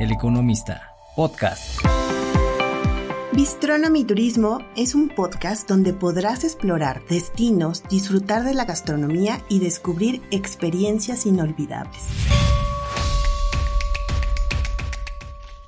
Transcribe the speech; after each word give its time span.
El 0.00 0.12
Economista, 0.12 0.94
podcast. 1.14 1.78
Bistronomy 3.32 4.04
Turismo 4.04 4.60
es 4.74 4.94
un 4.94 5.10
podcast 5.10 5.68
donde 5.68 5.92
podrás 5.92 6.42
explorar 6.42 7.02
destinos, 7.06 7.82
disfrutar 7.90 8.44
de 8.44 8.54
la 8.54 8.64
gastronomía 8.64 9.42
y 9.50 9.58
descubrir 9.58 10.22
experiencias 10.30 11.26
inolvidables. 11.26 12.00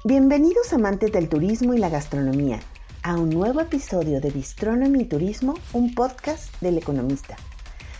Bienvenidos 0.02 0.72
amantes 0.72 1.12
del 1.12 1.28
turismo 1.28 1.74
y 1.74 1.78
la 1.78 1.90
gastronomía 1.90 2.60
a 3.02 3.16
un 3.16 3.28
nuevo 3.28 3.60
episodio 3.60 4.22
de 4.22 4.30
Bistronomy 4.30 5.04
Turismo, 5.04 5.56
un 5.74 5.94
podcast 5.94 6.58
del 6.62 6.78
economista. 6.78 7.36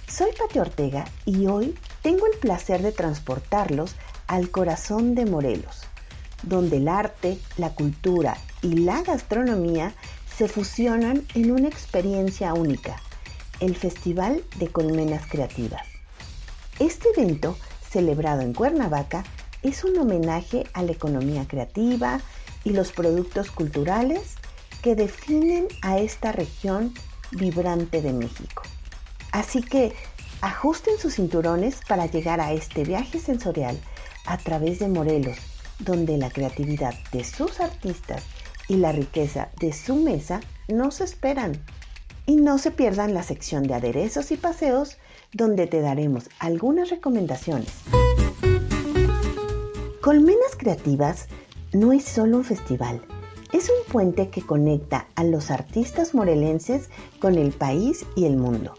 Soy 0.09 0.31
Pati 0.33 0.61
Ortega 0.61 1.05
y 1.27 1.47
hoy 1.47 1.75
tengo 2.01 2.27
el 2.27 2.39
placer 2.39 2.81
de 2.81 2.93
transportarlos 2.93 3.97
al 4.29 4.49
corazón 4.49 5.15
de 5.15 5.27
Morelos, 5.27 5.83
donde 6.43 6.79
el 6.79 6.89
arte, 6.89 7.39
la 7.57 7.71
cultura 7.71 8.37
y 8.63 8.75
la 8.75 9.03
gastronomía 9.03 9.95
se 10.37 10.49
fusionan 10.49 11.27
en 11.35 11.51
una 11.53 11.69
experiencia 11.69 12.55
única, 12.55 12.97
el 13.61 13.77
Festival 13.77 14.43
de 14.57 14.69
Colmenas 14.69 15.27
Creativas. 15.27 15.87
Este 16.79 17.09
evento, 17.17 17.57
celebrado 17.89 18.41
en 18.41 18.55
Cuernavaca, 18.55 19.25
es 19.63 19.85
un 19.85 19.97
homenaje 19.99 20.65
a 20.73 20.83
la 20.83 20.93
economía 20.93 21.47
creativa 21.47 22.21
y 22.65 22.71
los 22.71 22.93
productos 22.93 23.51
culturales 23.51 24.35
que 24.83 24.97
definen 24.97 25.69
a 25.83 25.99
esta 25.99 26.33
región 26.33 26.93
vibrante 27.31 28.03
de 28.03 28.13
México. 28.13 28.63
Así 29.31 29.63
que 29.63 29.93
ajusten 30.41 30.99
sus 30.99 31.15
cinturones 31.15 31.81
para 31.87 32.07
llegar 32.07 32.41
a 32.41 32.53
este 32.53 32.85
viaje 32.85 33.21
sensorial 33.21 33.79
a 34.27 34.39
través 34.39 34.81
de 34.81 34.89
Morelos, 34.89 35.39
donde 35.85 36.17
la 36.19 36.31
creatividad 36.31 36.95
de 37.13 37.25
sus 37.25 37.61
artistas 37.61 38.25
y 38.69 38.77
la 38.77 38.93
riqueza 38.93 39.51
de 39.61 39.73
su 39.73 39.97
mesa 39.97 40.41
nos 40.69 41.01
esperan. 41.01 41.63
Y 42.27 42.37
no 42.37 42.59
se 42.59 42.71
pierdan 42.71 43.15
la 43.15 43.23
sección 43.23 43.65
de 43.65 43.75
aderezos 43.75 44.31
y 44.31 44.37
paseos, 44.37 44.99
donde 45.33 45.67
te 45.67 45.81
daremos 45.81 46.31
algunas 46.39 46.91
recomendaciones. 46.91 47.71
Colmenas 50.01 50.57
Creativas 50.57 51.27
no 51.73 51.93
es 51.93 52.05
solo 52.05 52.39
un 52.39 52.45
festival, 52.45 53.03
es 53.53 53.69
un 53.69 53.93
puente 53.93 54.29
que 54.31 54.43
conecta 54.43 55.07
a 55.15 55.25
los 55.25 55.51
artistas 55.51 56.15
morelenses 56.15 56.89
con 57.21 57.37
el 57.37 57.53
país 57.53 58.07
y 58.17 58.25
el 58.25 58.37
mundo. 58.37 58.75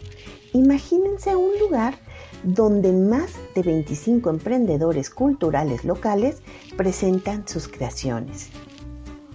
Imagínense 0.54 1.36
un 1.36 1.58
lugar 1.60 1.96
donde 2.44 2.92
más 2.92 3.32
de 3.56 3.64
25 3.64 4.30
emprendedores 4.30 5.10
culturales 5.10 5.84
locales 5.86 6.42
presentan 6.78 7.48
sus 7.48 7.68
creaciones. 7.68 8.50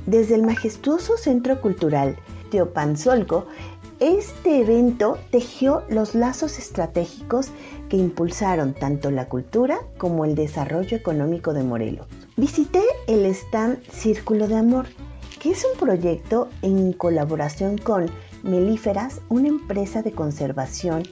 Desde 0.07 0.35
el 0.35 0.43
majestuoso 0.43 1.17
Centro 1.17 1.61
Cultural 1.61 2.17
Teopanzolco, 2.51 3.47
este 4.01 4.61
evento 4.61 5.19
tejió 5.31 5.83
los 5.89 6.15
lazos 6.15 6.59
estratégicos 6.59 7.49
que 7.89 7.97
impulsaron 7.97 8.73
tanto 8.73 9.11
la 9.11 9.29
cultura 9.29 9.81
como 9.99 10.25
el 10.25 10.35
desarrollo 10.35 10.97
económico 10.97 11.53
de 11.53 11.65
Morelos. 11.65 12.07
Visité 12.37 12.83
el 13.09 13.27
stand 13.27 13.83
Círculo 13.91 14.47
de 14.47 14.57
Amor, 14.57 14.87
que 15.41 15.51
es 15.51 15.65
un 15.65 15.79
proyecto 15.79 16.49
en 16.63 16.93
colaboración 16.93 17.77
con 17.77 18.09
Melíferas, 18.45 19.21
una 19.29 19.49
empresa 19.49 20.03
de 20.03 20.13
conservación 20.13 21.03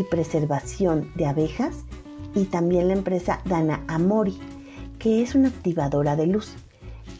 y 0.00 0.04
preservación 0.04 1.12
de 1.14 1.26
abejas, 1.26 1.84
y 2.34 2.44
también 2.44 2.88
la 2.88 2.94
empresa 2.94 3.40
Dana 3.44 3.84
Amori, 3.86 4.38
que 4.98 5.22
es 5.22 5.34
una 5.34 5.48
activadora 5.48 6.16
de 6.16 6.26
luz. 6.26 6.54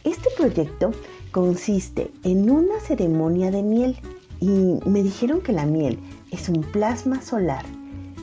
Este 0.03 0.29
proyecto 0.35 0.91
consiste 1.31 2.11
en 2.23 2.49
una 2.49 2.79
ceremonia 2.79 3.51
de 3.51 3.61
miel 3.61 3.97
y 4.39 4.79
me 4.87 5.03
dijeron 5.03 5.41
que 5.41 5.53
la 5.53 5.65
miel 5.65 5.99
es 6.31 6.49
un 6.49 6.61
plasma 6.61 7.21
solar 7.21 7.65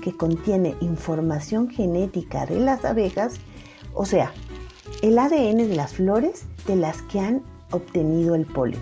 que 0.02 0.16
contiene 0.16 0.74
información 0.80 1.68
genética 1.68 2.46
de 2.46 2.58
las 2.58 2.84
abejas, 2.84 3.34
o 3.94 4.04
sea, 4.04 4.32
el 5.02 5.18
ADN 5.18 5.58
de 5.58 5.76
las 5.76 5.94
flores 5.94 6.46
de 6.66 6.74
las 6.74 7.02
que 7.02 7.20
han 7.20 7.42
obtenido 7.70 8.34
el 8.34 8.46
polen. 8.46 8.80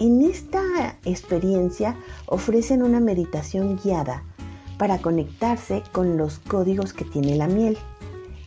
En 0.00 0.22
esta 0.22 0.96
experiencia 1.04 1.96
ofrecen 2.26 2.82
una 2.82 3.00
meditación 3.00 3.78
guiada 3.82 4.24
para 4.78 4.98
conectarse 4.98 5.82
con 5.92 6.16
los 6.16 6.38
códigos 6.38 6.92
que 6.92 7.04
tiene 7.04 7.36
la 7.36 7.46
miel. 7.46 7.78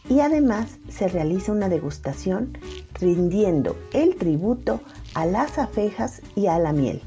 Y 0.10 0.22
además 0.22 0.80
se 0.90 1.08
realiza 1.08 1.52
una 1.52 1.70
degustación 1.70 2.58
rindiendo 3.00 3.76
el 3.94 4.16
tributo 4.16 4.82
a 5.14 5.26
las 5.26 5.58
afejas 5.58 6.22
y 6.36 6.48
a 6.48 6.58
la 6.58 6.74
miel. 6.74 7.02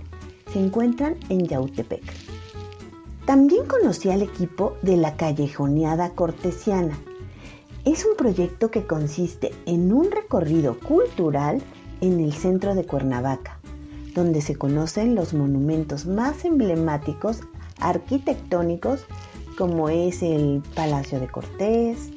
Se 0.52 0.60
encuentran 0.60 1.16
en 1.28 1.46
Yautepec. 1.46 2.02
También 3.26 3.66
conocí 3.66 4.10
al 4.10 4.22
equipo 4.22 4.76
de 4.82 4.96
la 4.96 5.16
callejoneada 5.16 6.10
cortesiana. 6.10 6.98
Es 7.84 8.04
un 8.04 8.16
proyecto 8.16 8.70
que 8.70 8.86
consiste 8.86 9.52
en 9.66 9.92
un 9.92 10.10
recorrido 10.10 10.78
cultural 10.78 11.62
en 12.00 12.20
el 12.20 12.32
centro 12.32 12.74
de 12.74 12.84
Cuernavaca, 12.84 13.58
donde 14.14 14.40
se 14.40 14.56
conocen 14.56 15.14
los 15.14 15.34
monumentos 15.34 16.06
más 16.06 16.44
emblemáticos 16.44 17.40
arquitectónicos 17.88 19.04
como 19.56 19.88
es 19.88 20.22
el 20.22 20.62
Palacio 20.74 21.20
de 21.20 21.28
Cortés, 21.28 22.10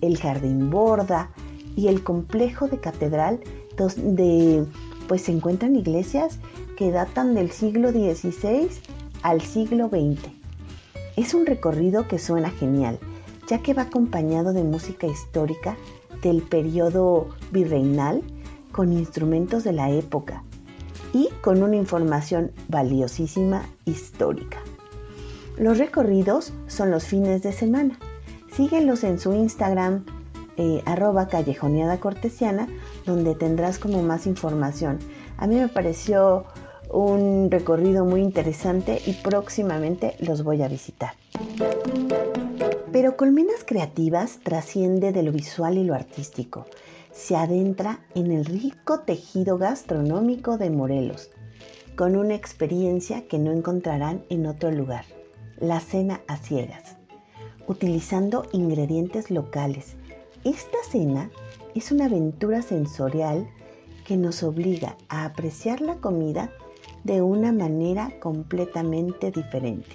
el 0.00 0.18
Jardín 0.18 0.70
Borda 0.70 1.30
y 1.76 1.88
el 1.88 2.02
complejo 2.02 2.68
de 2.68 2.78
catedral 2.78 3.40
donde 3.76 4.66
pues 5.08 5.22
se 5.22 5.32
encuentran 5.32 5.76
iglesias 5.76 6.38
que 6.76 6.90
datan 6.90 7.34
del 7.34 7.50
siglo 7.50 7.90
XVI 7.90 8.68
al 9.22 9.40
siglo 9.40 9.88
XX. 9.88 10.30
Es 11.16 11.34
un 11.34 11.46
recorrido 11.46 12.08
que 12.08 12.18
suena 12.18 12.50
genial, 12.50 12.98
ya 13.48 13.58
que 13.58 13.74
va 13.74 13.82
acompañado 13.82 14.52
de 14.52 14.64
música 14.64 15.06
histórica 15.06 15.76
del 16.22 16.42
periodo 16.42 17.28
virreinal 17.50 18.22
con 18.72 18.92
instrumentos 18.92 19.64
de 19.64 19.72
la 19.72 19.90
época 19.90 20.44
y 21.12 21.28
con 21.40 21.62
una 21.62 21.76
información 21.76 22.52
valiosísima 22.68 23.66
histórica. 23.84 24.58
Los 25.60 25.76
recorridos 25.76 26.54
son 26.68 26.90
los 26.90 27.04
fines 27.04 27.42
de 27.42 27.52
semana. 27.52 27.98
Síguelos 28.50 29.04
en 29.04 29.18
su 29.18 29.34
Instagram 29.34 30.06
eh, 30.56 30.80
arroba 30.86 31.28
callejoneada 31.28 32.00
cortesiana 32.00 32.66
donde 33.04 33.34
tendrás 33.34 33.78
como 33.78 34.02
más 34.02 34.26
información. 34.26 34.98
A 35.36 35.46
mí 35.46 35.56
me 35.56 35.68
pareció 35.68 36.46
un 36.90 37.50
recorrido 37.50 38.06
muy 38.06 38.22
interesante 38.22 39.02
y 39.04 39.12
próximamente 39.12 40.16
los 40.18 40.44
voy 40.44 40.62
a 40.62 40.68
visitar. 40.68 41.12
Pero 42.90 43.18
Colmenas 43.18 43.62
Creativas 43.66 44.38
trasciende 44.42 45.12
de 45.12 45.22
lo 45.22 45.30
visual 45.30 45.76
y 45.76 45.84
lo 45.84 45.92
artístico. 45.92 46.64
Se 47.12 47.36
adentra 47.36 48.00
en 48.14 48.32
el 48.32 48.46
rico 48.46 49.00
tejido 49.00 49.58
gastronómico 49.58 50.56
de 50.56 50.70
Morelos, 50.70 51.28
con 51.96 52.16
una 52.16 52.34
experiencia 52.34 53.28
que 53.28 53.38
no 53.38 53.52
encontrarán 53.52 54.24
en 54.30 54.46
otro 54.46 54.70
lugar 54.70 55.04
la 55.60 55.80
cena 55.80 56.22
a 56.26 56.36
ciegas, 56.36 56.96
utilizando 57.66 58.46
ingredientes 58.52 59.30
locales. 59.30 59.96
Esta 60.44 60.78
cena 60.90 61.30
es 61.74 61.92
una 61.92 62.06
aventura 62.06 62.62
sensorial 62.62 63.48
que 64.04 64.16
nos 64.16 64.42
obliga 64.42 64.96
a 65.08 65.24
apreciar 65.24 65.80
la 65.80 65.96
comida 65.96 66.50
de 67.04 67.22
una 67.22 67.52
manera 67.52 68.12
completamente 68.20 69.30
diferente. 69.30 69.90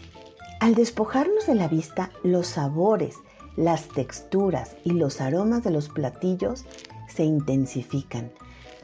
Al 0.60 0.76
despojarnos 0.76 1.48
de 1.48 1.56
la 1.56 1.68
vista, 1.68 2.12
los 2.24 2.48
sabores, 2.48 3.16
las 3.58 3.88
texturas 3.88 4.76
y 4.84 4.92
los 4.92 5.20
aromas 5.22 5.64
de 5.64 5.72
los 5.72 5.90
platillos 5.90 6.66
se 7.08 7.24
intensifican, 7.24 8.32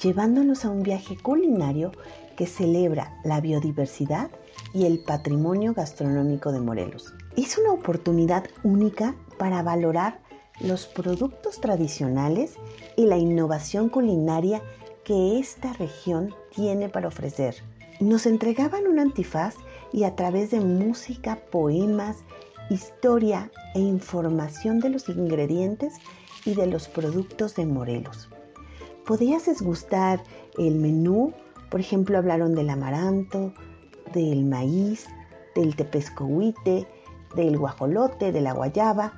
llevándonos 0.02 0.66
a 0.66 0.70
un 0.70 0.84
viaje 0.84 1.18
culinario 1.18 1.92
que 2.36 2.46
celebra 2.46 3.20
la 3.24 3.42
biodiversidad 3.42 4.30
y 4.74 4.86
el 4.86 5.00
patrimonio 5.00 5.74
gastronómico 5.74 6.52
de 6.52 6.60
Morelos. 6.60 7.14
Es 7.38 7.58
una 7.58 7.74
oportunidad 7.74 8.46
única 8.64 9.16
para 9.38 9.64
valorar 9.64 10.20
los 10.60 10.86
productos 10.86 11.60
tradicionales 11.60 12.56
y 12.96 13.06
la 13.06 13.18
innovación 13.18 13.90
culinaria 13.90 14.62
que 15.04 15.40
esta 15.40 15.74
región 15.74 16.34
tiene 16.56 16.90
para 16.90 17.08
ofrecer. 17.08 17.56
Nos 18.00 18.26
entregaban 18.26 18.88
un 18.88 19.00
antifaz 19.00 19.56
y 19.92 20.04
a 20.04 20.16
través 20.16 20.52
de 20.52 20.60
música, 20.60 21.40
poemas, 21.52 22.18
historia 22.70 23.52
e 23.76 23.80
información 23.80 24.80
de 24.80 24.90
los 24.90 25.10
ingredientes 25.10 25.96
y 26.46 26.56
de 26.56 26.68
los 26.68 26.88
productos 26.88 27.56
de 27.56 27.66
Morelos. 27.66 28.30
Podías 29.06 29.46
desgustar 29.46 30.24
el 30.58 30.76
menú, 30.76 31.34
por 31.72 31.80
ejemplo, 31.80 32.18
hablaron 32.18 32.54
del 32.54 32.70
amaranto, 32.70 33.54
del 34.14 34.44
maíz, 34.44 35.08
del 35.56 35.78
tepescohuite, 35.78 36.86
del 37.34 37.58
guajolote, 37.58 38.34
de 38.34 38.42
la 38.42 38.52
guayaba 38.52 39.14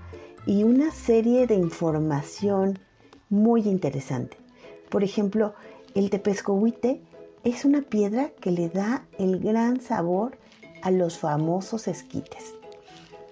y 0.45 0.63
una 0.63 0.91
serie 0.91 1.47
de 1.47 1.55
información 1.55 2.77
muy 3.29 3.67
interesante. 3.67 4.38
Por 4.91 5.03
ejemplo, 5.03 5.55
el 5.95 6.11
tepescohuite 6.11 7.01
es 7.44 7.65
una 7.65 7.81
piedra 7.81 8.29
que 8.39 8.51
le 8.51 8.69
da 8.69 9.03
el 9.17 9.39
gran 9.39 9.81
sabor 9.81 10.38
a 10.83 10.91
los 10.91 11.17
famosos 11.17 11.88
esquites. 11.88 12.53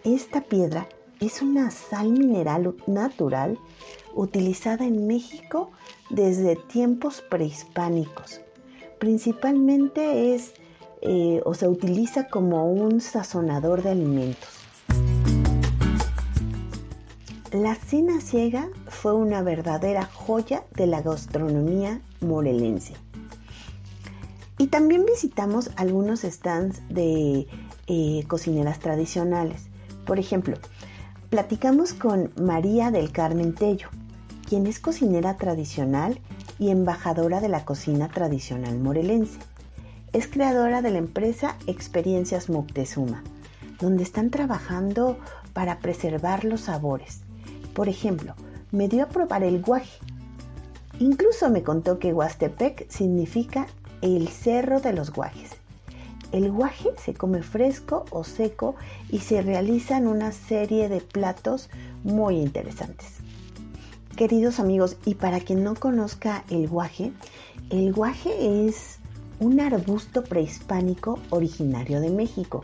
Esta 0.03 0.41
piedra 0.41 0.87
es 1.19 1.43
una 1.43 1.69
sal 1.69 2.09
mineral 2.09 2.75
natural 2.87 3.59
utilizada 4.15 4.83
en 4.83 5.05
México 5.05 5.69
desde 6.09 6.55
tiempos 6.55 7.21
prehispánicos. 7.29 8.41
Principalmente 9.01 10.35
es 10.35 10.53
eh, 11.01 11.41
o 11.43 11.55
se 11.55 11.67
utiliza 11.67 12.27
como 12.27 12.71
un 12.71 13.01
sazonador 13.01 13.81
de 13.81 13.89
alimentos. 13.89 14.47
La 17.51 17.73
cena 17.73 18.21
ciega 18.21 18.69
fue 18.87 19.15
una 19.15 19.41
verdadera 19.41 20.05
joya 20.05 20.65
de 20.75 20.85
la 20.85 21.01
gastronomía 21.01 21.99
morelense. 22.19 22.93
Y 24.59 24.67
también 24.67 25.03
visitamos 25.07 25.71
algunos 25.77 26.19
stands 26.19 26.87
de 26.87 27.47
eh, 27.87 28.23
cocineras 28.27 28.77
tradicionales. 28.77 29.63
Por 30.05 30.19
ejemplo, 30.19 30.57
platicamos 31.31 31.93
con 31.93 32.31
María 32.39 32.91
del 32.91 33.11
Carmen 33.11 33.55
Tello, 33.55 33.89
quien 34.47 34.67
es 34.67 34.79
cocinera 34.79 35.37
tradicional 35.37 36.19
y 36.61 36.69
embajadora 36.69 37.41
de 37.41 37.49
la 37.49 37.65
cocina 37.65 38.07
tradicional 38.09 38.77
morelense. 38.77 39.39
Es 40.13 40.27
creadora 40.27 40.83
de 40.83 40.91
la 40.91 40.99
empresa 40.99 41.57
Experiencias 41.65 42.51
Moctezuma, 42.51 43.23
donde 43.79 44.03
están 44.03 44.29
trabajando 44.29 45.17
para 45.53 45.79
preservar 45.79 46.45
los 46.45 46.61
sabores. 46.61 47.21
Por 47.73 47.89
ejemplo, 47.89 48.35
me 48.71 48.87
dio 48.87 49.05
a 49.05 49.09
probar 49.09 49.43
el 49.43 49.63
guaje. 49.63 49.97
Incluso 50.99 51.49
me 51.49 51.63
contó 51.63 51.97
que 51.97 52.13
Huastepec 52.13 52.87
significa 52.91 53.65
el 54.03 54.27
cerro 54.27 54.81
de 54.81 54.93
los 54.93 55.11
guajes. 55.11 55.49
El 56.31 56.51
guaje 56.51 56.89
se 57.03 57.15
come 57.15 57.41
fresco 57.41 58.05
o 58.11 58.23
seco 58.23 58.75
y 59.09 59.17
se 59.21 59.41
realizan 59.41 60.05
una 60.05 60.31
serie 60.31 60.89
de 60.89 61.01
platos 61.01 61.71
muy 62.03 62.37
interesantes. 62.37 63.15
Queridos 64.15 64.59
amigos, 64.59 64.97
y 65.05 65.15
para 65.15 65.39
quien 65.39 65.63
no 65.63 65.73
conozca 65.73 66.43
el 66.49 66.67
guaje, 66.67 67.13
el 67.69 67.93
guaje 67.93 68.67
es 68.67 68.99
un 69.39 69.59
arbusto 69.59 70.23
prehispánico 70.23 71.17
originario 71.29 72.01
de 72.01 72.09
México 72.09 72.63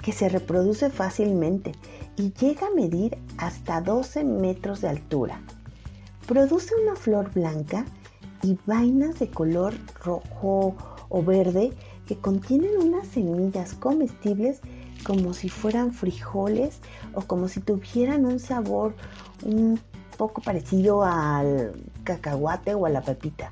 que 0.00 0.12
se 0.12 0.28
reproduce 0.28 0.90
fácilmente 0.90 1.72
y 2.16 2.32
llega 2.32 2.68
a 2.68 2.74
medir 2.74 3.18
hasta 3.38 3.80
12 3.80 4.24
metros 4.24 4.80
de 4.80 4.88
altura. 4.88 5.42
Produce 6.26 6.72
una 6.82 6.94
flor 6.94 7.32
blanca 7.34 7.84
y 8.42 8.56
vainas 8.64 9.18
de 9.18 9.28
color 9.28 9.74
rojo 10.02 10.76
o 11.08 11.22
verde 11.22 11.72
que 12.06 12.16
contienen 12.16 12.78
unas 12.78 13.08
semillas 13.08 13.74
comestibles 13.74 14.60
como 15.04 15.34
si 15.34 15.48
fueran 15.48 15.92
frijoles 15.92 16.78
o 17.14 17.22
como 17.22 17.48
si 17.48 17.60
tuvieran 17.60 18.24
un 18.24 18.38
sabor 18.38 18.94
un 19.42 19.80
poco 20.16 20.40
parecido 20.40 21.02
al 21.04 21.72
cacahuate 22.04 22.74
o 22.74 22.86
a 22.86 22.90
la 22.90 23.02
pepita. 23.02 23.50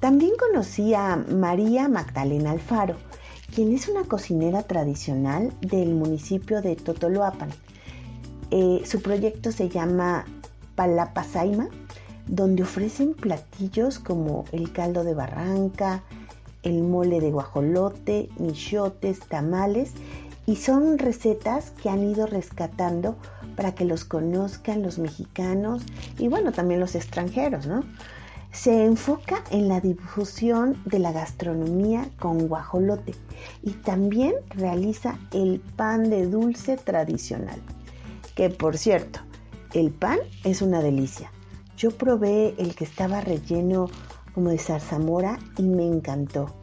También 0.00 0.32
conocí 0.38 0.94
a 0.94 1.16
María 1.16 1.88
Magdalena 1.88 2.50
Alfaro, 2.50 2.96
quien 3.54 3.72
es 3.72 3.88
una 3.88 4.04
cocinera 4.04 4.62
tradicional 4.62 5.52
del 5.60 5.94
municipio 5.94 6.62
de 6.62 6.74
Totoloapan. 6.74 7.50
Eh, 8.50 8.82
su 8.84 9.00
proyecto 9.00 9.52
se 9.52 9.68
llama 9.68 10.24
Palapasaima, 10.74 11.68
donde 12.26 12.62
ofrecen 12.62 13.14
platillos 13.14 13.98
como 13.98 14.44
el 14.52 14.72
caldo 14.72 15.04
de 15.04 15.14
barranca, 15.14 16.02
el 16.62 16.82
mole 16.82 17.20
de 17.20 17.30
guajolote, 17.30 18.28
michotes, 18.38 19.20
tamales, 19.20 19.92
y 20.46 20.56
son 20.56 20.98
recetas 20.98 21.70
que 21.70 21.88
han 21.88 22.02
ido 22.02 22.26
rescatando 22.26 23.16
para 23.56 23.74
que 23.74 23.84
los 23.84 24.04
conozcan 24.04 24.82
los 24.82 24.98
mexicanos 24.98 25.82
y 26.18 26.28
bueno, 26.28 26.52
también 26.52 26.80
los 26.80 26.94
extranjeros, 26.94 27.66
¿no? 27.66 27.84
Se 28.52 28.84
enfoca 28.84 29.42
en 29.50 29.68
la 29.68 29.80
difusión 29.80 30.76
de 30.84 30.98
la 30.98 31.12
gastronomía 31.12 32.10
con 32.18 32.48
guajolote 32.48 33.14
y 33.62 33.70
también 33.70 34.34
realiza 34.50 35.18
el 35.32 35.60
pan 35.60 36.10
de 36.10 36.26
dulce 36.26 36.76
tradicional. 36.76 37.60
Que 38.34 38.50
por 38.50 38.76
cierto, 38.76 39.20
el 39.72 39.90
pan 39.90 40.18
es 40.44 40.60
una 40.60 40.82
delicia. 40.82 41.30
Yo 41.78 41.92
probé 41.92 42.54
el 42.58 42.74
que 42.74 42.84
estaba 42.84 43.22
relleno 43.22 43.88
como 44.34 44.50
de 44.50 44.58
zarzamora 44.58 45.38
y 45.56 45.62
me 45.62 45.86
encantó. 45.86 46.54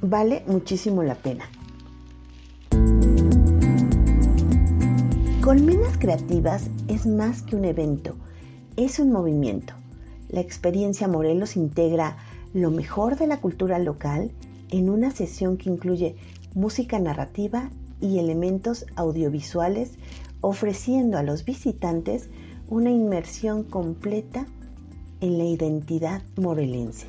Vale 0.00 0.44
muchísimo 0.46 1.02
la 1.02 1.14
pena. 1.14 1.44
Colmenas 5.48 5.96
Creativas 5.96 6.68
es 6.88 7.06
más 7.06 7.40
que 7.40 7.56
un 7.56 7.64
evento, 7.64 8.16
es 8.76 8.98
un 8.98 9.10
movimiento 9.10 9.72
la 10.28 10.42
experiencia 10.42 11.08
Morelos 11.08 11.56
integra 11.56 12.18
lo 12.52 12.70
mejor 12.70 13.16
de 13.16 13.26
la 13.26 13.40
cultura 13.40 13.78
local 13.78 14.30
en 14.68 14.90
una 14.90 15.10
sesión 15.10 15.56
que 15.56 15.70
incluye 15.70 16.16
música 16.54 16.98
narrativa 16.98 17.70
y 17.98 18.18
elementos 18.18 18.84
audiovisuales, 18.94 19.92
ofreciendo 20.42 21.16
a 21.16 21.22
los 21.22 21.46
visitantes 21.46 22.28
una 22.68 22.90
inmersión 22.90 23.64
completa 23.64 24.46
en 25.22 25.38
la 25.38 25.44
identidad 25.44 26.20
morelense. 26.36 27.06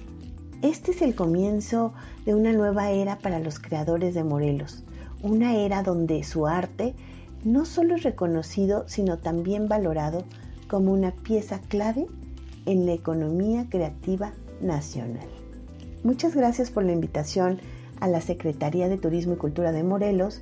Este 0.62 0.92
es 0.92 1.02
el 1.02 1.14
comienzo 1.14 1.94
de 2.26 2.36
una 2.36 2.54
nueva 2.54 2.92
era 2.92 3.18
para 3.18 3.40
los 3.40 3.60
creadores 3.60 4.14
de 4.14 4.24
Morelos, 4.24 4.86
una 5.22 5.58
era 5.58 5.84
donde 5.84 6.24
su 6.24 6.48
arte 6.48 6.96
no 7.44 7.66
solo 7.66 7.96
es 7.96 8.04
reconocido, 8.04 8.86
sino 8.88 9.18
también 9.18 9.68
valorado 9.68 10.24
como 10.68 10.92
una 10.92 11.12
pieza 11.12 11.60
clave 11.60 12.08
en 12.66 12.86
la 12.86 12.94
economía 12.94 13.68
creativa 13.70 14.34
nacional. 14.62 15.28
Muchas 16.04 16.36
gracias 16.36 16.72
por 16.72 16.84
la 16.84 16.92
invitación 16.92 17.60
a 18.00 18.08
la 18.08 18.22
Secretaría 18.22 18.88
de 18.88 18.98
Turismo 18.98 19.34
y 19.34 19.38
Cultura 19.38 19.72
de 19.72 19.84
Morelos, 19.84 20.42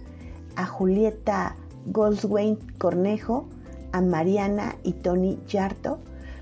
a 0.56 0.66
Julieta 0.66 1.56
Goldswain 1.88 2.58
Cornejo, 2.78 3.48
a 3.92 4.02
Mariana 4.02 4.76
y 4.84 4.94
Tony 4.94 5.40
Yarto, 5.48 6.00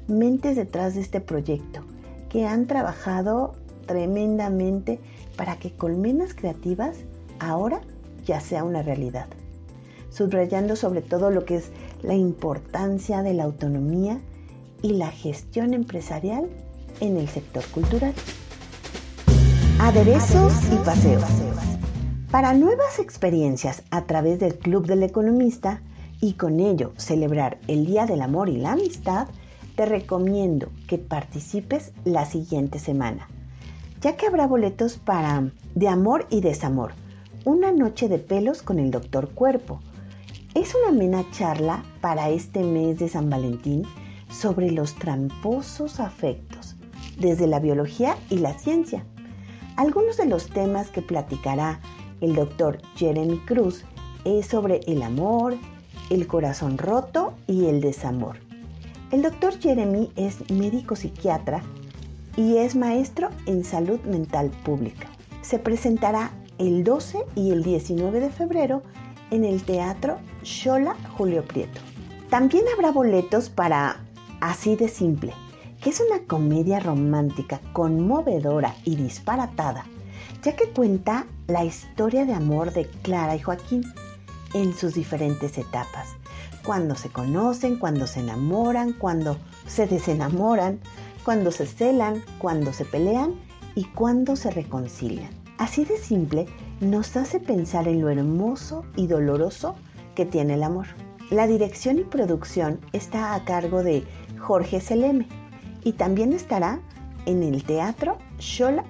mentes 0.07 0.55
detrás 0.55 0.95
de 0.95 1.01
este 1.01 1.21
proyecto, 1.21 1.81
que 2.29 2.45
han 2.45 2.67
trabajado 2.67 3.53
tremendamente 3.85 4.99
para 5.37 5.57
que 5.57 5.71
Colmenas 5.71 6.33
Creativas 6.33 6.97
ahora 7.39 7.81
ya 8.25 8.39
sea 8.39 8.63
una 8.63 8.81
realidad, 8.81 9.27
subrayando 10.15 10.75
sobre 10.75 11.01
todo 11.01 11.29
lo 11.29 11.43
que 11.45 11.57
es 11.57 11.71
la 12.01 12.13
importancia 12.13 13.21
de 13.21 13.33
la 13.33 13.43
autonomía 13.43 14.19
y 14.81 14.93
la 14.93 15.11
gestión 15.11 15.73
empresarial 15.73 16.47
en 17.01 17.17
el 17.17 17.27
sector 17.27 17.65
cultural. 17.65 18.13
Aderezos 19.79 20.53
y 20.71 20.77
paseos. 20.85 21.23
Para 22.31 22.53
nuevas 22.53 22.99
experiencias 22.99 23.83
a 23.91 24.05
través 24.05 24.39
del 24.39 24.55
Club 24.57 24.87
del 24.87 25.03
Economista 25.03 25.81
y 26.21 26.33
con 26.33 26.59
ello 26.59 26.93
celebrar 26.97 27.57
el 27.67 27.85
Día 27.85 28.05
del 28.05 28.21
Amor 28.21 28.49
y 28.49 28.57
la 28.57 28.73
Amistad, 28.73 29.27
te 29.75 29.85
recomiendo 29.85 30.69
que 30.87 30.97
participes 30.97 31.91
la 32.05 32.25
siguiente 32.25 32.79
semana, 32.79 33.27
ya 33.99 34.15
que 34.15 34.27
habrá 34.27 34.47
boletos 34.47 34.97
para 34.97 35.51
De 35.75 35.89
Amor 35.89 36.25
y 36.29 36.39
Desamor, 36.39 36.93
una 37.43 37.73
noche 37.73 38.07
de 38.07 38.17
pelos 38.17 38.61
con 38.61 38.79
el 38.79 38.91
doctor 38.91 39.29
Cuerpo. 39.29 39.81
Es 40.55 40.73
una 40.73 40.87
amena 40.87 41.25
charla 41.31 41.83
para 41.99 42.29
este 42.29 42.63
mes 42.63 42.97
de 42.97 43.09
San 43.09 43.29
Valentín 43.29 43.83
sobre 44.29 44.71
los 44.71 44.95
tramposos 44.95 45.99
afectos, 45.99 46.77
desde 47.19 47.45
la 47.45 47.59
biología 47.59 48.15
y 48.29 48.37
la 48.37 48.57
ciencia. 48.57 49.05
Algunos 49.75 50.15
de 50.15 50.27
los 50.27 50.47
temas 50.47 50.89
que 50.91 51.01
platicará 51.01 51.81
el 52.21 52.35
doctor 52.35 52.79
Jeremy 52.95 53.37
Cruz 53.39 53.83
es 54.23 54.47
sobre 54.47 54.79
el 54.87 55.03
amor, 55.03 55.57
el 56.09 56.25
corazón 56.25 56.77
roto 56.77 57.33
y 57.47 57.65
el 57.65 57.81
desamor. 57.81 58.37
El 59.11 59.23
doctor 59.23 59.59
Jeremy 59.59 60.09
es 60.15 60.49
médico 60.49 60.95
psiquiatra 60.95 61.63
y 62.37 62.55
es 62.55 62.77
maestro 62.77 63.27
en 63.45 63.65
salud 63.65 63.99
mental 64.05 64.51
pública. 64.63 65.09
Se 65.41 65.59
presentará 65.59 66.31
el 66.59 66.85
12 66.85 67.25
y 67.35 67.51
el 67.51 67.61
19 67.61 68.21
de 68.21 68.29
febrero 68.29 68.83
en 69.35 69.43
el 69.43 69.63
Teatro 69.63 70.17
Shola 70.43 70.95
Julio 71.17 71.43
Prieto. 71.43 71.81
También 72.29 72.63
habrá 72.73 72.91
boletos 72.91 73.49
para 73.49 74.01
Así 74.39 74.75
de 74.75 74.89
simple, 74.89 75.33
que 75.81 75.89
es 75.89 76.01
una 76.01 76.19
comedia 76.27 76.79
romántica 76.79 77.59
conmovedora 77.73 78.75
y 78.83 78.95
disparatada, 78.95 79.85
ya 80.43 80.55
que 80.55 80.69
cuenta 80.69 81.25
la 81.47 81.65
historia 81.65 82.25
de 82.25 82.33
amor 82.33 82.71
de 82.73 82.85
Clara 83.01 83.35
y 83.35 83.39
Joaquín 83.39 83.83
en 84.53 84.73
sus 84.73 84.93
diferentes 84.93 85.57
etapas, 85.57 86.09
cuando 86.63 86.95
se 86.95 87.09
conocen, 87.09 87.77
cuando 87.77 88.07
se 88.07 88.19
enamoran, 88.19 88.93
cuando 88.93 89.37
se 89.67 89.87
desenamoran, 89.87 90.79
cuando 91.23 91.51
se 91.51 91.65
celan, 91.65 92.23
cuando 92.37 92.71
se 92.71 92.85
pelean 92.85 93.33
y 93.73 93.85
cuando 93.85 94.35
se 94.35 94.51
reconcilian. 94.51 95.31
Así 95.57 95.85
de 95.85 95.97
simple 95.97 96.45
nos 96.81 97.15
hace 97.15 97.39
pensar 97.39 97.87
en 97.87 98.01
lo 98.01 98.09
hermoso 98.09 98.85
y 98.95 99.07
doloroso 99.07 99.75
que 100.13 100.25
tiene 100.25 100.55
el 100.55 100.63
amor. 100.63 100.87
La 101.29 101.47
dirección 101.47 101.99
y 101.99 102.03
producción 102.03 102.79
está 102.93 103.33
a 103.33 103.43
cargo 103.45 103.83
de 103.83 104.03
Jorge 104.39 104.79
Seleme 104.79 105.27
y 105.83 105.93
también 105.93 106.33
estará 106.33 106.79
en 107.25 107.43
el 107.43 107.63
Teatro 107.63 108.17
Shola 108.39 108.83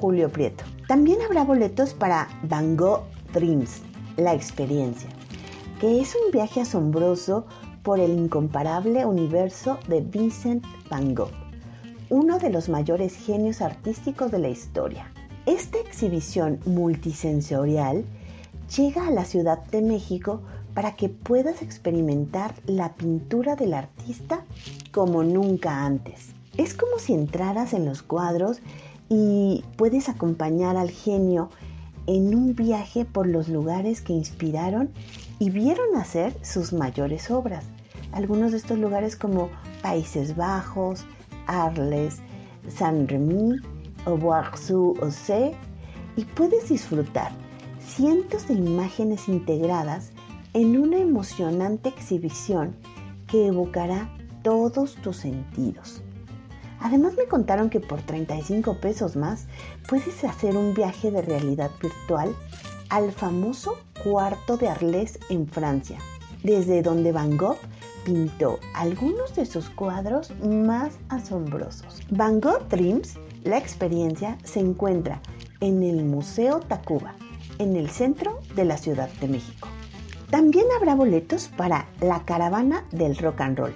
Julio 0.00 0.30
Prieto. 0.30 0.64
También 0.88 1.20
habrá 1.22 1.44
boletos 1.44 1.94
para 1.94 2.28
Van 2.44 2.76
Gogh 2.76 3.04
Dreams, 3.32 3.82
la 4.16 4.34
experiencia, 4.34 5.08
que 5.80 6.00
es 6.00 6.14
un 6.14 6.30
viaje 6.32 6.60
asombroso 6.60 7.46
por 7.82 7.98
el 7.98 8.12
incomparable 8.12 9.04
universo 9.04 9.78
de 9.88 10.00
Vincent 10.00 10.64
Van 10.90 11.14
Gogh, 11.14 11.32
uno 12.08 12.38
de 12.38 12.50
los 12.50 12.68
mayores 12.68 13.14
genios 13.16 13.60
artísticos 13.60 14.30
de 14.30 14.38
la 14.38 14.48
historia. 14.48 15.10
Esta 15.46 15.80
exhibición 15.80 16.60
multisensorial 16.66 18.04
llega 18.76 19.08
a 19.08 19.10
la 19.10 19.24
Ciudad 19.24 19.60
de 19.66 19.82
México 19.82 20.40
para 20.72 20.94
que 20.94 21.08
puedas 21.08 21.62
experimentar 21.62 22.54
la 22.64 22.94
pintura 22.94 23.56
del 23.56 23.74
artista 23.74 24.44
como 24.92 25.24
nunca 25.24 25.84
antes. 25.84 26.28
Es 26.56 26.74
como 26.74 27.00
si 27.00 27.14
entraras 27.14 27.72
en 27.72 27.86
los 27.86 28.02
cuadros 28.02 28.60
y 29.08 29.64
puedes 29.76 30.08
acompañar 30.08 30.76
al 30.76 30.90
genio 30.90 31.50
en 32.06 32.36
un 32.36 32.54
viaje 32.54 33.04
por 33.04 33.26
los 33.26 33.48
lugares 33.48 34.00
que 34.00 34.12
inspiraron 34.12 34.90
y 35.40 35.50
vieron 35.50 35.96
hacer 35.96 36.36
sus 36.42 36.72
mayores 36.72 37.32
obras. 37.32 37.64
Algunos 38.12 38.52
de 38.52 38.58
estos 38.58 38.78
lugares 38.78 39.16
como 39.16 39.50
Países 39.82 40.36
Bajos, 40.36 41.04
Arles, 41.48 42.20
Saint-Remy, 42.68 43.56
Oboaxu 43.56 43.71
o 44.06 45.10
C, 45.10 45.54
y 46.16 46.24
puedes 46.24 46.68
disfrutar 46.68 47.32
cientos 47.80 48.48
de 48.48 48.54
imágenes 48.54 49.28
integradas 49.28 50.12
en 50.54 50.78
una 50.78 50.98
emocionante 50.98 51.88
exhibición 51.88 52.76
que 53.26 53.46
evocará 53.46 54.10
todos 54.42 54.94
tus 54.96 55.16
sentidos. 55.16 56.02
Además 56.80 57.14
me 57.16 57.26
contaron 57.26 57.70
que 57.70 57.80
por 57.80 58.02
35 58.02 58.78
pesos 58.80 59.16
más 59.16 59.46
puedes 59.88 60.24
hacer 60.24 60.56
un 60.56 60.74
viaje 60.74 61.10
de 61.10 61.22
realidad 61.22 61.70
virtual 61.80 62.34
al 62.88 63.12
famoso 63.12 63.78
cuarto 64.02 64.56
de 64.56 64.68
Arles 64.68 65.18
en 65.30 65.46
Francia, 65.46 65.98
desde 66.42 66.82
donde 66.82 67.12
Van 67.12 67.36
Gogh 67.36 67.58
pintó 68.04 68.58
algunos 68.74 69.34
de 69.34 69.46
sus 69.46 69.70
cuadros 69.70 70.32
más 70.42 70.98
asombrosos. 71.08 72.00
Van 72.10 72.40
Gogh 72.40 72.68
Dreams, 72.68 73.14
la 73.44 73.58
experiencia, 73.58 74.38
se 74.44 74.60
encuentra 74.60 75.20
en 75.60 75.82
el 75.82 76.04
Museo 76.04 76.60
Tacuba, 76.60 77.14
en 77.58 77.76
el 77.76 77.90
centro 77.90 78.40
de 78.54 78.64
la 78.64 78.76
Ciudad 78.76 79.08
de 79.20 79.28
México. 79.28 79.68
También 80.30 80.66
habrá 80.76 80.94
boletos 80.94 81.48
para 81.48 81.86
La 82.00 82.24
Caravana 82.24 82.84
del 82.90 83.16
Rock 83.16 83.40
and 83.42 83.58
Roll, 83.58 83.74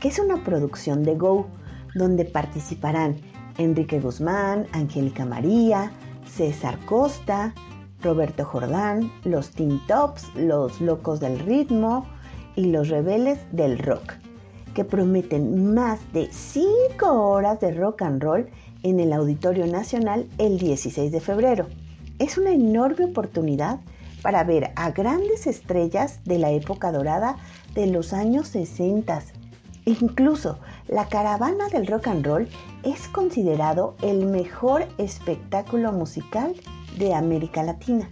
que 0.00 0.08
es 0.08 0.18
una 0.18 0.44
producción 0.44 1.02
de 1.02 1.14
Go, 1.14 1.46
donde 1.94 2.24
participarán 2.24 3.16
Enrique 3.58 4.00
Guzmán, 4.00 4.66
Angélica 4.72 5.24
María, 5.24 5.92
César 6.26 6.78
Costa, 6.86 7.54
Roberto 8.02 8.44
Jordán, 8.44 9.10
los 9.24 9.50
Teen 9.50 9.80
Tops, 9.86 10.28
los 10.34 10.80
Locos 10.80 11.20
del 11.20 11.38
Ritmo 11.38 12.06
y 12.54 12.66
los 12.66 12.88
Rebeldes 12.88 13.38
del 13.52 13.78
Rock, 13.78 14.14
que 14.74 14.84
prometen 14.84 15.72
más 15.72 16.00
de 16.12 16.28
5 16.30 17.06
horas 17.06 17.60
de 17.60 17.72
rock 17.72 18.02
and 18.02 18.22
roll 18.22 18.50
en 18.84 19.00
el 19.00 19.12
Auditorio 19.12 19.66
Nacional 19.66 20.28
el 20.38 20.58
16 20.58 21.10
de 21.10 21.20
febrero. 21.20 21.66
Es 22.20 22.38
una 22.38 22.52
enorme 22.52 23.06
oportunidad 23.06 23.80
para 24.22 24.44
ver 24.44 24.70
a 24.76 24.92
grandes 24.92 25.48
estrellas 25.48 26.20
de 26.24 26.38
la 26.38 26.52
época 26.52 26.92
dorada 26.92 27.36
de 27.74 27.88
los 27.88 28.12
años 28.12 28.46
60. 28.48 29.22
Incluso 29.86 30.58
la 30.88 31.08
caravana 31.08 31.68
del 31.68 31.86
rock 31.86 32.06
and 32.06 32.24
roll 32.24 32.48
es 32.84 33.06
considerado 33.08 33.96
el 34.02 34.24
mejor 34.26 34.86
espectáculo 34.98 35.92
musical 35.92 36.54
de 36.98 37.14
América 37.14 37.62
Latina. 37.62 38.10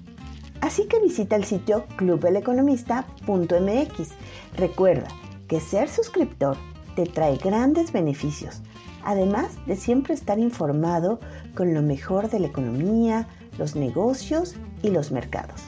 Así 0.61 0.87
que 0.87 1.01
visita 1.01 1.37
el 1.37 1.45
sitio 1.45 1.85
clubeleconomista.mx. 1.97 4.09
Recuerda 4.57 5.09
que 5.49 5.61
ser 5.61 5.89
suscriptor 5.89 6.57
te 6.95 7.07
trae 7.07 7.37
grandes 7.37 7.93
beneficios, 7.93 8.63
además 9.05 9.59
de 9.67 9.77
siempre 9.77 10.15
estar 10.15 10.39
informado 10.39 11.21
con 11.55 11.75
lo 11.75 11.83
mejor 11.83 12.31
de 12.31 12.41
la 12.41 12.49
economía, 12.49 13.29
los 13.59 13.77
negocios 13.77 14.55
y 14.83 14.91
los 14.91 15.13
mercados. 15.13 15.63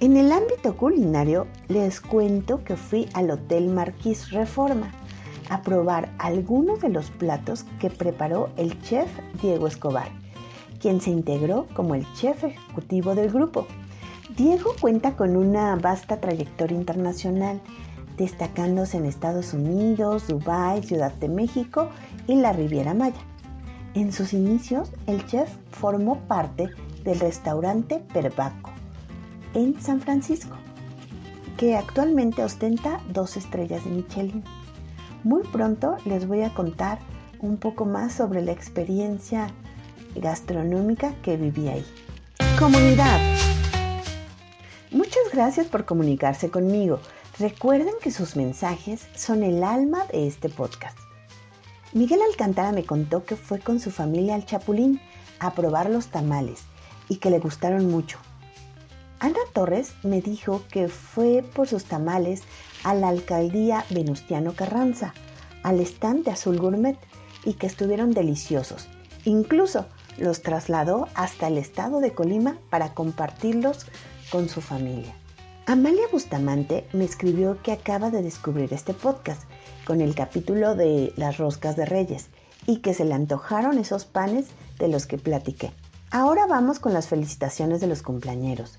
En 0.00 0.16
el 0.16 0.32
ámbito 0.32 0.76
culinario, 0.76 1.46
les 1.68 2.00
cuento 2.00 2.64
que 2.64 2.76
fui 2.76 3.08
al 3.12 3.30
Hotel 3.30 3.68
Marquis 3.68 4.30
Reforma 4.30 4.90
a 5.50 5.60
probar 5.62 6.10
algunos 6.18 6.80
de 6.80 6.88
los 6.88 7.10
platos 7.10 7.64
que 7.80 7.90
preparó 7.90 8.48
el 8.56 8.80
chef 8.82 9.08
Diego 9.42 9.66
Escobar, 9.66 10.08
quien 10.80 11.00
se 11.00 11.10
integró 11.10 11.66
como 11.74 11.94
el 11.94 12.06
chef 12.14 12.44
ejecutivo 12.44 13.14
del 13.14 13.30
grupo. 13.30 13.66
Diego 14.36 14.74
cuenta 14.80 15.16
con 15.16 15.36
una 15.36 15.76
vasta 15.76 16.20
trayectoria 16.20 16.78
internacional, 16.78 17.60
destacándose 18.20 18.98
en 18.98 19.06
Estados 19.06 19.54
Unidos, 19.54 20.28
Dubái, 20.28 20.82
Ciudad 20.82 21.10
de 21.14 21.28
México 21.30 21.88
y 22.26 22.34
la 22.34 22.52
Riviera 22.52 22.92
Maya. 22.92 23.22
En 23.94 24.12
sus 24.12 24.34
inicios, 24.34 24.92
el 25.06 25.24
chef 25.24 25.48
formó 25.70 26.18
parte 26.28 26.68
del 27.02 27.18
restaurante 27.18 28.04
Perbaco, 28.12 28.72
en 29.54 29.80
San 29.80 30.02
Francisco, 30.02 30.54
que 31.56 31.78
actualmente 31.78 32.44
ostenta 32.44 33.00
dos 33.08 33.38
estrellas 33.38 33.84
de 33.84 33.90
Michelin. 33.90 34.44
Muy 35.24 35.42
pronto 35.44 35.96
les 36.04 36.28
voy 36.28 36.42
a 36.42 36.52
contar 36.52 36.98
un 37.40 37.56
poco 37.56 37.86
más 37.86 38.12
sobre 38.12 38.42
la 38.42 38.52
experiencia 38.52 39.48
gastronómica 40.14 41.14
que 41.22 41.38
viví 41.38 41.68
ahí. 41.68 41.86
Comunidad. 42.58 43.18
Muchas 44.90 45.22
gracias 45.32 45.68
por 45.68 45.86
comunicarse 45.86 46.50
conmigo. 46.50 47.00
Recuerden 47.40 47.94
que 48.02 48.10
sus 48.10 48.36
mensajes 48.36 49.08
son 49.14 49.42
el 49.42 49.64
alma 49.64 50.04
de 50.12 50.26
este 50.26 50.50
podcast. 50.50 50.98
Miguel 51.94 52.20
Alcántara 52.20 52.70
me 52.70 52.84
contó 52.84 53.24
que 53.24 53.34
fue 53.34 53.60
con 53.60 53.80
su 53.80 53.90
familia 53.90 54.34
al 54.34 54.44
Chapulín 54.44 55.00
a 55.38 55.54
probar 55.54 55.88
los 55.88 56.08
tamales 56.08 56.64
y 57.08 57.16
que 57.16 57.30
le 57.30 57.38
gustaron 57.38 57.90
mucho. 57.90 58.18
Ana 59.20 59.38
Torres 59.54 59.94
me 60.02 60.20
dijo 60.20 60.62
que 60.70 60.88
fue 60.88 61.42
por 61.54 61.66
sus 61.66 61.86
tamales 61.86 62.42
a 62.84 62.92
la 62.92 63.08
alcaldía 63.08 63.86
Venustiano 63.88 64.52
Carranza, 64.52 65.14
al 65.62 65.80
stand 65.80 66.26
de 66.26 66.32
Azul 66.32 66.58
Gourmet 66.58 66.98
y 67.46 67.54
que 67.54 67.68
estuvieron 67.68 68.12
deliciosos. 68.12 68.86
Incluso 69.24 69.86
los 70.18 70.42
trasladó 70.42 71.08
hasta 71.14 71.48
el 71.48 71.56
estado 71.56 72.00
de 72.00 72.12
Colima 72.12 72.58
para 72.68 72.92
compartirlos 72.92 73.86
con 74.30 74.50
su 74.50 74.60
familia. 74.60 75.14
Amalia 75.66 76.08
Bustamante 76.10 76.86
me 76.92 77.04
escribió 77.04 77.62
que 77.62 77.70
acaba 77.70 78.10
de 78.10 78.22
descubrir 78.22 78.72
este 78.72 78.94
podcast 78.94 79.42
con 79.84 80.00
el 80.00 80.14
capítulo 80.14 80.74
de 80.74 81.12
las 81.16 81.36
roscas 81.36 81.76
de 81.76 81.84
reyes 81.84 82.28
y 82.66 82.78
que 82.78 82.94
se 82.94 83.04
le 83.04 83.14
antojaron 83.14 83.78
esos 83.78 84.04
panes 84.04 84.46
de 84.78 84.88
los 84.88 85.06
que 85.06 85.18
platiqué. 85.18 85.70
Ahora 86.10 86.46
vamos 86.46 86.80
con 86.80 86.92
las 86.92 87.08
felicitaciones 87.08 87.80
de 87.80 87.86
los 87.86 88.02
cumpleañeros. 88.02 88.78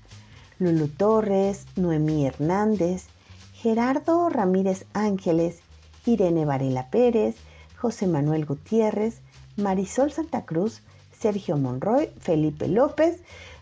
Lulu 0.58 0.88
Torres, 0.88 1.66
Noemí 1.76 2.26
Hernández, 2.26 3.06
Gerardo 3.54 4.28
Ramírez 4.28 4.84
Ángeles, 4.92 5.60
Irene 6.04 6.44
Varela 6.44 6.90
Pérez, 6.90 7.36
José 7.78 8.06
Manuel 8.06 8.44
Gutiérrez, 8.44 9.20
Marisol 9.56 10.12
Santa 10.12 10.44
Cruz, 10.44 10.82
Sergio 11.18 11.56
Monroy, 11.56 12.10
Felipe 12.18 12.68
López. 12.68 13.20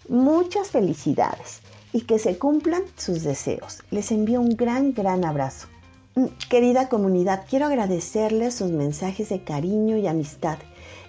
Muchas 0.09 0.71
felicidades 0.71 1.61
y 1.93 2.03
que 2.03 2.19
se 2.19 2.39
cumplan 2.39 2.83
sus 2.97 3.23
deseos. 3.23 3.83
Les 3.91 4.13
envío 4.13 4.41
un 4.41 4.57
gran, 4.57 4.93
gran 4.93 5.25
abrazo. 5.25 5.69
Mm, 6.15 6.27
querida 6.49 6.89
comunidad, 6.89 7.45
quiero 7.49 7.67
agradecerles 7.67 8.55
sus 8.55 8.71
mensajes 8.71 9.29
de 9.29 9.43
cariño 9.43 9.97
y 9.97 10.07
amistad 10.07 10.59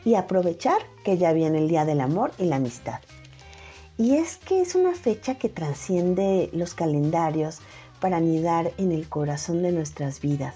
y 0.06 0.16
aprovechar 0.16 0.80
que 1.04 1.18
ya 1.18 1.34
viene 1.34 1.60
el 1.60 1.68
Día 1.68 1.86
del 1.86 2.02
Amor 2.02 2.32
y 2.38 2.46
la 2.46 2.58
Amistad. 2.58 3.00
Y 3.98 4.16
es 4.16 4.38
que 4.38 4.62
es 4.62 4.76
una 4.76 4.94
fecha 4.94 5.36
que 5.36 5.50
trasciende 5.50 6.50
los 6.54 6.74
calendarios 6.74 7.60
para 8.00 8.18
anidar 8.18 8.74
en 8.78 8.92
el 8.92 9.08
corazón 9.08 9.62
de 9.62 9.72
nuestras 9.72 10.22
vidas, 10.22 10.56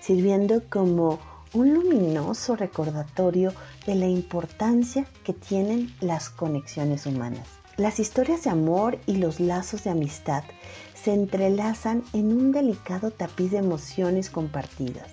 sirviendo 0.00 0.62
como 0.68 1.18
un 1.54 1.74
luminoso 1.74 2.56
recordatorio 2.56 3.52
de 3.86 3.94
la 3.94 4.06
importancia 4.06 5.06
que 5.24 5.32
tienen 5.32 5.94
las 6.00 6.28
conexiones 6.30 7.06
humanas. 7.06 7.61
Las 7.82 7.98
historias 7.98 8.44
de 8.44 8.50
amor 8.50 9.00
y 9.06 9.16
los 9.16 9.40
lazos 9.40 9.82
de 9.82 9.90
amistad 9.90 10.44
se 10.94 11.12
entrelazan 11.12 12.04
en 12.12 12.26
un 12.26 12.52
delicado 12.52 13.10
tapiz 13.10 13.50
de 13.50 13.56
emociones 13.56 14.30
compartidas, 14.30 15.08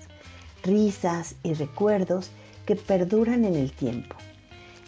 risas 0.62 1.34
y 1.42 1.54
recuerdos 1.54 2.30
que 2.66 2.76
perduran 2.76 3.44
en 3.44 3.56
el 3.56 3.72
tiempo. 3.72 4.14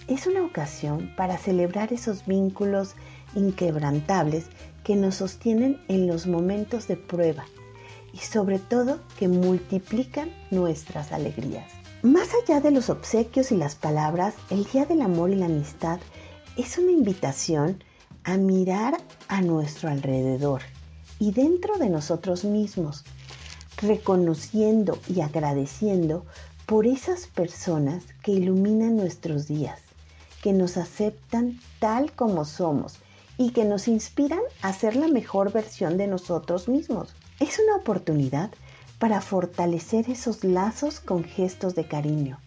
Es 0.07 0.29
una 0.29 0.45
ocasión 0.45 1.13
para 1.17 1.39
celebrar 1.39 1.93
esos 1.93 2.25
vínculos 2.25 2.95
inquebrantables 3.35 4.45
que 4.85 4.95
nos 4.95 5.17
sostienen 5.17 5.81
en 5.89 6.07
los 6.07 6.29
momentos 6.29 6.87
de 6.87 6.97
prueba 6.97 7.47
y 8.13 8.19
sobre 8.19 8.61
todo 8.61 9.01
que 9.19 9.27
multiplican 9.27 10.31
nuestras 10.53 11.11
alegrías. 11.11 11.69
Más 12.03 12.29
allá 12.35 12.61
de 12.61 12.71
los 12.71 12.91
obsequios 12.91 13.51
y 13.51 13.57
las 13.57 13.75
palabras, 13.75 14.35
el 14.51 14.67
Día 14.67 14.87
del 14.87 15.03
Amor 15.03 15.31
y 15.31 15.35
la 15.35 15.47
Amistad 15.47 15.99
es 16.57 16.77
una 16.77 16.93
invitación 16.93 17.83
a 18.25 18.37
mirar 18.37 18.99
a 19.29 19.41
nuestro 19.41 19.89
alrededor 19.89 20.61
y 21.19 21.33
dentro 21.33 21.79
de 21.79 21.89
nosotros 21.89 22.45
mismos, 22.45 23.05
reconociendo 23.79 24.99
y 25.09 25.23
agradeciendo 25.23 26.27
por 26.67 26.87
esas 26.87 27.27
personas 27.27 28.05
que 28.23 28.33
iluminan 28.33 28.97
nuestros 28.97 29.49
días, 29.49 29.81
que 30.43 30.53
nos 30.53 30.77
aceptan 30.77 31.59
tal 31.79 32.13
como 32.13 32.45
somos 32.45 32.97
y 33.39 33.51
que 33.51 33.65
nos 33.65 33.89
inspiran 33.89 34.43
a 34.61 34.73
ser 34.73 34.95
la 34.95 35.09
mejor 35.09 35.53
versión 35.53 35.97
de 35.97 36.07
nosotros 36.07 36.69
mismos. 36.69 37.15
Es 37.41 37.59
una 37.59 37.77
oportunidad 37.77 38.51
para 38.99 39.21
fortalecer 39.21 40.11
esos 40.11 40.45
lazos 40.45 41.01
con 41.01 41.25
gestos 41.25 41.75
de 41.75 41.87
cariño, 41.87 42.39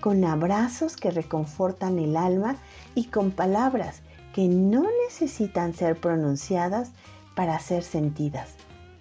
con 0.00 0.24
abrazos 0.24 0.96
que 0.96 1.10
reconfortan 1.10 1.98
el 1.98 2.16
alma 2.16 2.56
y 2.94 3.06
con 3.06 3.30
palabras 3.30 4.02
que 4.34 4.48
no 4.48 4.86
necesitan 5.04 5.74
ser 5.74 6.00
pronunciadas 6.00 6.92
para 7.34 7.58
ser 7.58 7.82
sentidas, 7.82 8.54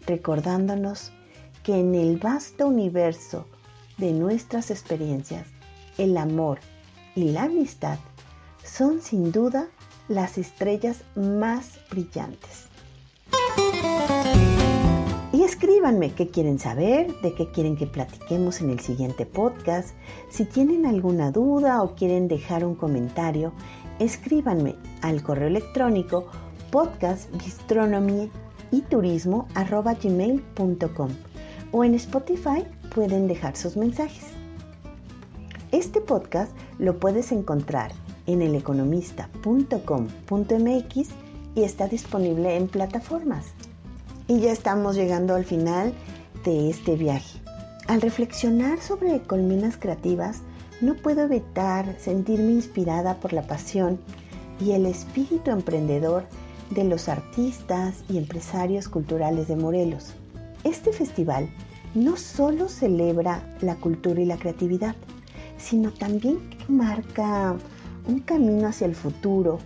recordándonos 0.06 1.12
que 1.64 1.80
en 1.80 1.96
el 1.96 2.18
vasto 2.18 2.68
universo 2.68 3.46
de 3.98 4.14
nuestras 4.14 4.72
experiencias, 4.72 5.48
el 5.98 6.18
amor 6.18 6.60
y 7.16 7.32
la 7.32 7.44
amistad 7.44 7.98
son 8.64 9.02
sin 9.02 9.32
duda 9.32 9.68
las 10.08 10.38
estrellas 10.38 11.04
más 11.16 11.80
brillantes. 11.90 12.67
Escríbanme 15.58 16.12
qué 16.12 16.28
quieren 16.28 16.60
saber, 16.60 17.20
de 17.22 17.34
qué 17.34 17.50
quieren 17.50 17.76
que 17.76 17.88
platiquemos 17.88 18.62
en 18.62 18.70
el 18.70 18.80
siguiente 18.80 19.26
podcast. 19.26 19.96
Si 20.30 20.46
tienen 20.46 20.86
alguna 20.86 21.32
duda 21.32 21.82
o 21.82 21.96
quieren 21.96 22.28
dejar 22.28 22.64
un 22.64 22.76
comentario, 22.76 23.54
escríbanme 23.98 24.76
al 25.02 25.24
correo 25.24 25.48
electrónico 25.48 26.28
turismo 28.84 29.48
o 31.72 31.84
en 31.84 31.96
Spotify 31.96 32.64
pueden 32.94 33.28
dejar 33.28 33.58
sus 33.58 33.78
mensajes. 33.78 34.28
Este 35.72 36.02
podcast 36.02 36.56
lo 36.78 37.00
puedes 37.00 37.32
encontrar 37.32 37.94
en 38.28 38.44
eleconomista.com.mx 38.44 41.10
y 41.56 41.64
está 41.64 41.88
disponible 41.88 42.56
en 42.56 42.68
plataformas. 42.68 43.56
Y 44.28 44.40
ya 44.42 44.52
estamos 44.52 44.96
llegando 44.96 45.36
al 45.36 45.46
final 45.46 45.94
de 46.44 46.70
este 46.70 46.96
viaje. 46.96 47.40
Al 47.88 48.02
reflexionar 48.02 48.82
sobre 48.82 49.22
colmenas 49.22 49.78
creativas, 49.78 50.42
no 50.82 50.96
puedo 50.96 51.24
evitar 51.24 51.96
sentirme 51.98 52.52
inspirada 52.52 53.16
por 53.16 53.32
la 53.32 53.44
pasión 53.48 54.00
y 54.60 54.72
el 54.72 54.86
espíritu 54.86 55.52
emprendedor 55.52 56.26
de 56.72 56.84
los 56.84 57.08
artistas 57.08 58.04
y 58.10 58.18
empresarios 58.18 58.90
culturales 58.90 59.48
de 59.48 59.56
Morelos. 59.56 60.14
Este 60.66 60.92
festival 60.92 61.50
no 61.96 62.18
solo 62.18 62.68
celebra 62.68 63.42
la 63.62 63.76
cultura 63.76 64.22
y 64.22 64.26
la 64.26 64.38
creatividad, 64.38 64.96
sino 65.58 65.92
también 65.92 66.40
marca 66.68 67.56
un 68.08 68.20
camino 68.20 68.68
hacia 68.68 68.88
el 68.88 68.96
futuro, 68.96 69.60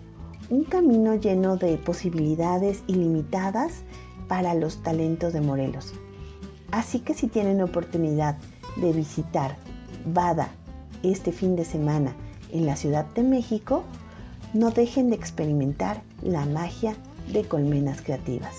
un 0.50 0.64
camino 0.64 1.16
lleno 1.16 1.58
de 1.58 1.78
posibilidades 1.78 2.84
ilimitadas 2.88 3.84
para 4.32 4.54
los 4.54 4.82
talentos 4.82 5.34
de 5.34 5.42
Morelos. 5.42 5.92
Así 6.72 7.02
que 7.02 7.14
si 7.14 7.28
tienen 7.28 7.62
oportunidad 7.62 8.38
de 8.78 8.94
visitar 8.94 9.58
Bada 10.06 10.48
este 11.04 11.34
fin 11.34 11.58
de 11.58 11.66
semana 11.66 12.16
en 12.54 12.66
la 12.66 12.78
Ciudad 12.78 13.06
de 13.08 13.24
México, 13.24 13.84
no 14.54 14.72
dejen 14.72 15.10
de 15.10 15.18
experimentar 15.18 16.02
la 16.22 16.46
magia 16.46 16.96
de 17.34 17.44
colmenas 17.44 18.02
creativas. 18.02 18.56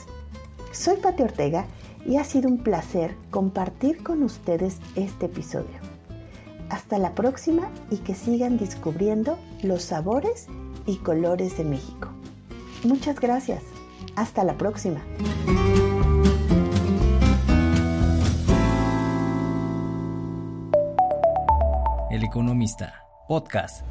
Soy 0.73 0.99
Pati 0.99 1.23
Ortega 1.23 1.65
y 2.05 2.17
ha 2.17 2.25
sido 2.25 2.51
un 2.51 2.59
placer 2.59 3.17
compartir 3.31 4.03
con 4.03 4.23
ustedes 4.25 4.77
este 4.95 5.25
episodio. 5.25 5.79
Hasta 6.69 6.99
la 6.99 7.15
próxima 7.15 7.71
y 7.91 7.97
que 7.97 8.15
sigan 8.15 8.59
descubriendo 8.59 9.39
los 9.63 9.85
sabores 9.85 10.49
y 10.85 10.97
colores 10.97 11.57
de 11.57 11.65
México. 11.65 12.09
Muchas 12.85 13.19
gracias. 13.19 13.63
Hasta 14.17 14.45
la 14.45 14.55
próxima. 14.55 15.01
El 22.11 22.23
Economista, 22.25 23.07
podcast. 23.27 23.87